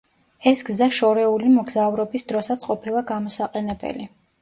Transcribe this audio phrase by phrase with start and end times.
[0.51, 4.15] ეს გზა შორეული მგზავრობის დროსაც ყოფილა გამოსაყენებელი.